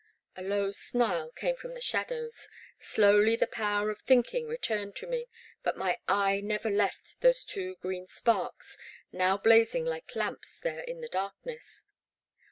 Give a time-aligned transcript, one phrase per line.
[0.35, 2.49] A low snarl came fh>m the shadows.
[2.79, 5.27] Slowly the power of thinking returned to me,
[5.61, 8.79] but my eye never left those two green sparks,
[9.11, 11.83] now blazing like lamps there in the darkness.